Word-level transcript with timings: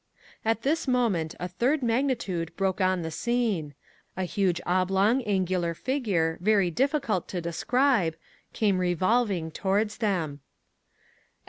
At 0.43 0.63
this 0.63 0.87
moment 0.87 1.35
a 1.39 1.47
third 1.47 1.83
magnitude 1.83 2.55
broke 2.57 2.81
on 2.81 3.03
the 3.03 3.11
scene: 3.11 3.75
a 4.17 4.23
huge 4.23 4.59
oblong, 4.65 5.21
angular 5.25 5.75
figure, 5.75 6.39
very 6.41 6.71
difficult 6.71 7.27
to 7.27 7.39
describe, 7.39 8.15
came 8.51 8.79
revolving 8.79 9.51
towards 9.51 9.97
them. 9.99 10.39